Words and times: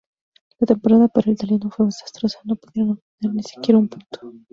La 0.59 0.65
temporada 0.65 1.07
para 1.09 1.27
el 1.27 1.33
italiano 1.33 1.69
fue 1.69 1.85
desastrosa, 1.85 2.39
no 2.45 2.55
pudiendo 2.55 2.93
obtener 2.93 3.35
ni 3.35 3.43
siquiera 3.43 3.77
un 3.77 3.87
punto. 3.87 4.19